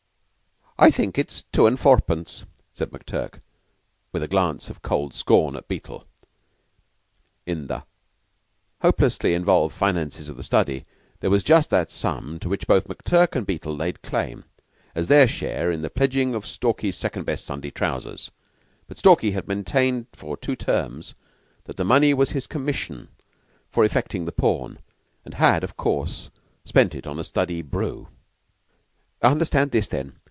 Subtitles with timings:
[0.79, 3.39] "I think it's two and fourpence," said McTurk,
[4.11, 6.07] with a glance of cold scorn at Beetle.
[7.45, 7.83] In the
[8.81, 10.83] hopelessly involved finances of the study
[11.19, 14.43] there was just that sum to which both McTurk and Beetle laid claim,
[14.95, 18.31] as their share in the pledging of Stalky's second best Sunday trousers.
[18.87, 21.13] But Stalky had maintained for two terms
[21.65, 23.09] that the money was his "commission"
[23.69, 24.79] for effecting the pawn;
[25.25, 26.31] and had, of course,
[26.65, 28.07] spent it on a study "brew."
[29.21, 30.15] "Understand this, then.